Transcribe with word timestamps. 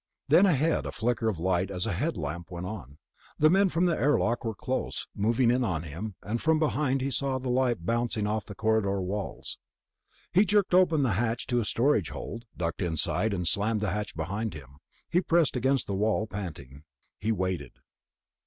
Then, 0.29 0.47
ahead, 0.47 0.87
a 0.87 0.91
flicker 0.91 1.29
of 1.29 1.37
light 1.37 1.69
as 1.69 1.85
a 1.85 1.93
headlamp 1.93 2.49
went 2.49 2.65
on. 2.65 2.97
The 3.37 3.51
men 3.51 3.69
from 3.69 3.85
the 3.85 3.95
airlock 3.95 4.43
were 4.43 4.55
close, 4.55 5.05
moving 5.15 5.51
in 5.51 5.63
on 5.63 5.83
him, 5.83 6.15
and 6.23 6.41
from 6.41 6.57
behind 6.57 7.01
he 7.01 7.11
saw 7.11 7.35
light 7.35 7.85
bouncing 7.85 8.25
off 8.25 8.47
the 8.47 8.55
corridor 8.55 8.99
walls.... 8.99 9.59
He 10.33 10.43
jerked 10.43 10.73
open 10.73 11.03
the 11.03 11.11
hatch 11.21 11.45
to 11.45 11.59
a 11.59 11.65
storage 11.65 12.09
hold, 12.09 12.45
ducked 12.57 12.81
inside, 12.81 13.31
and 13.31 13.47
slammed 13.47 13.81
the 13.81 13.91
hatch 13.91 14.15
behind 14.15 14.55
him. 14.55 14.79
He 15.07 15.21
pressed 15.21 15.55
against 15.55 15.85
the 15.85 15.93
wall, 15.93 16.25
panting. 16.25 16.81
He 17.19 17.31
waited. 17.31 17.73